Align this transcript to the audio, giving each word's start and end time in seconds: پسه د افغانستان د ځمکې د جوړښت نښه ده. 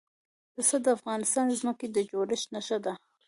پسه 0.53 0.75
د 0.85 0.87
افغانستان 0.97 1.43
د 1.49 1.53
ځمکې 1.61 1.87
د 1.91 1.97
جوړښت 2.09 2.47
نښه 2.53 2.77
ده. 2.85 2.93